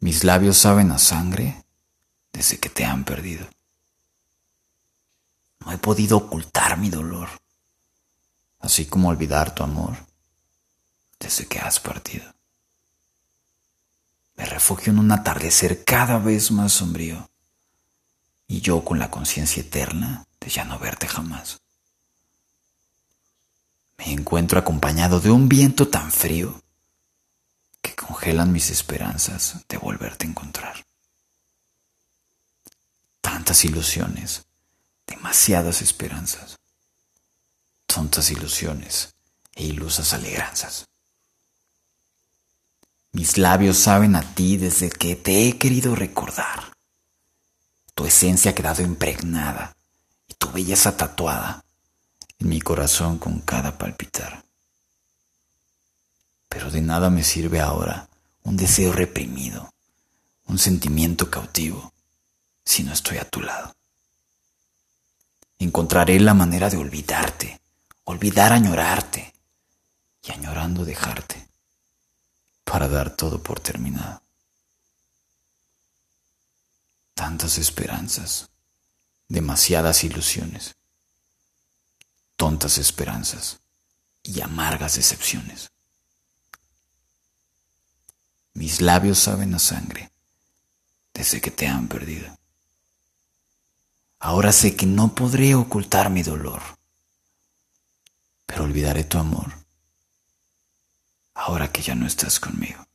Mis 0.00 0.24
labios 0.24 0.56
saben 0.56 0.92
a 0.92 0.98
sangre 0.98 1.62
desde 2.32 2.58
que 2.58 2.70
te 2.70 2.86
han 2.86 3.04
perdido. 3.04 3.46
No 5.60 5.72
he 5.72 5.78
podido 5.78 6.16
ocultar 6.16 6.78
mi 6.78 6.88
dolor, 6.88 7.28
así 8.60 8.86
como 8.86 9.10
olvidar 9.10 9.54
tu 9.54 9.62
amor 9.62 9.96
desde 11.18 11.46
que 11.46 11.58
has 11.58 11.78
partido. 11.78 12.32
Me 14.36 14.46
refugio 14.46 14.90
en 14.90 14.98
un 14.98 15.12
atardecer 15.12 15.84
cada 15.84 16.18
vez 16.18 16.50
más 16.50 16.72
sombrío 16.72 17.28
y 18.48 18.62
yo 18.62 18.82
con 18.82 18.98
la 18.98 19.10
conciencia 19.10 19.60
eterna 19.60 20.24
de 20.40 20.48
ya 20.48 20.64
no 20.64 20.78
verte 20.78 21.06
jamás. 21.06 21.60
Me 23.98 24.12
encuentro 24.12 24.58
acompañado 24.58 25.20
de 25.20 25.30
un 25.30 25.46
viento 25.46 25.88
tan 25.88 26.10
frío 26.10 26.62
congelan 28.20 28.52
mis 28.52 28.68
esperanzas 28.70 29.64
de 29.66 29.78
volverte 29.78 30.26
a 30.26 30.28
encontrar. 30.28 30.84
Tantas 33.22 33.64
ilusiones, 33.64 34.44
demasiadas 35.06 35.80
esperanzas, 35.80 36.58
tontas 37.86 38.30
ilusiones 38.30 39.14
e 39.54 39.64
ilusas 39.64 40.12
alegranzas. 40.12 40.86
Mis 43.12 43.38
labios 43.38 43.78
saben 43.78 44.14
a 44.16 44.34
ti 44.34 44.58
desde 44.58 44.90
que 44.90 45.16
te 45.16 45.48
he 45.48 45.58
querido 45.58 45.94
recordar. 45.94 46.74
Tu 47.94 48.04
esencia 48.04 48.50
ha 48.50 48.54
quedado 48.54 48.82
impregnada 48.82 49.74
y 50.28 50.34
tu 50.34 50.52
belleza 50.52 50.94
tatuada 50.94 51.64
en 52.38 52.48
mi 52.50 52.60
corazón 52.60 53.18
con 53.18 53.40
cada 53.40 53.78
palpitar. 53.78 54.44
Pero 56.50 56.70
de 56.70 56.82
nada 56.82 57.08
me 57.08 57.24
sirve 57.24 57.60
ahora 57.60 58.09
un 58.42 58.56
deseo 58.56 58.92
reprimido, 58.92 59.72
un 60.46 60.58
sentimiento 60.58 61.30
cautivo, 61.30 61.92
si 62.64 62.82
no 62.82 62.92
estoy 62.92 63.18
a 63.18 63.28
tu 63.28 63.40
lado. 63.40 63.74
Encontraré 65.58 66.18
la 66.20 66.34
manera 66.34 66.70
de 66.70 66.76
olvidarte, 66.76 67.60
olvidar 68.04 68.52
añorarte 68.52 69.32
y 70.22 70.32
añorando 70.32 70.84
dejarte 70.84 71.48
para 72.64 72.88
dar 72.88 73.14
todo 73.16 73.42
por 73.42 73.60
terminado. 73.60 74.22
Tantas 77.14 77.58
esperanzas, 77.58 78.48
demasiadas 79.28 80.04
ilusiones, 80.04 80.76
tontas 82.36 82.78
esperanzas 82.78 83.60
y 84.22 84.40
amargas 84.40 84.96
decepciones. 84.96 85.70
Mis 88.70 88.80
labios 88.80 89.18
saben 89.18 89.52
a 89.52 89.58
sangre 89.58 90.12
desde 91.12 91.40
que 91.40 91.50
te 91.50 91.66
han 91.66 91.88
perdido. 91.88 92.38
Ahora 94.20 94.52
sé 94.52 94.76
que 94.76 94.86
no 94.86 95.12
podré 95.12 95.56
ocultar 95.56 96.08
mi 96.08 96.22
dolor, 96.22 96.62
pero 98.46 98.62
olvidaré 98.62 99.02
tu 99.02 99.18
amor 99.18 99.52
ahora 101.34 101.72
que 101.72 101.82
ya 101.82 101.96
no 101.96 102.06
estás 102.06 102.38
conmigo. 102.38 102.86